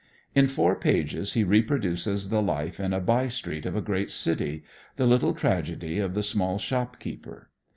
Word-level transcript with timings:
In 0.33 0.47
four 0.47 0.73
pages 0.75 1.33
he 1.33 1.43
reproduces 1.43 2.29
the 2.29 2.41
life 2.41 2.79
in 2.79 2.91
a 2.91 2.99
by 2.99 3.27
street 3.27 3.67
of 3.67 3.75
a 3.75 3.83
great 3.83 4.09
city, 4.09 4.63
the 4.95 5.05
little 5.05 5.35
tragedy 5.35 5.99
of 5.99 6.15
the 6.15 6.23
small 6.23 6.57
shopkeeper. 6.57 7.51